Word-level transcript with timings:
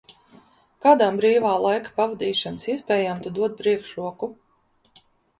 Kādām 0.83 1.17
brīvā 1.19 1.49
laika 1.65 1.91
pavadīšanas 1.99 2.65
iespējām 2.75 3.19
Tu 3.27 3.33
dod 3.35 3.53
priekšroku? 3.59 4.31